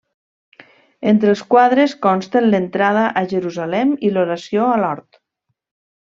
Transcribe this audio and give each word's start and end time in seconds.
Entre 1.11 1.29
els 1.33 1.41
quadres 1.51 1.91
consten 2.07 2.47
l’entrada 2.53 3.03
a 3.21 3.25
Jerusalem 3.37 3.91
i 4.09 4.15
l’oració 4.15 4.65
a 4.71 4.79
l’hort. 4.85 5.21